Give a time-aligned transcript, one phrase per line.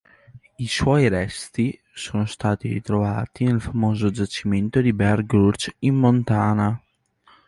[0.57, 6.81] I suoi resti sono stati ritrovati nel famoso giacimento di Bear Gulch, in Montana.